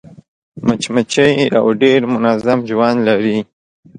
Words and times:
مچمچۍ 0.65 1.31
یو 1.55 1.65
ډېر 1.81 2.01
منظم 2.13 2.59
ژوند 2.69 2.97
لري 3.07 3.37